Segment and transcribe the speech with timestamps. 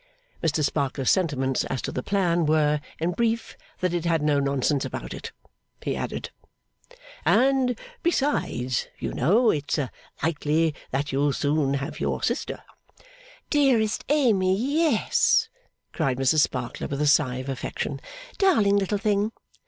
[0.41, 4.83] Mr Sparkler's sentiments as to the plan were, in brief, that it had no nonsense
[4.83, 5.31] about it.
[5.83, 6.31] He added,
[7.23, 9.77] 'And besides, you know it's
[10.23, 12.63] likely that you'll soon have your sister'
[13.51, 15.49] 'Dearest Amy, yes!'
[15.93, 18.01] cried Mrs Sparkler with a sigh of affection.
[18.39, 19.31] 'Darling little thing!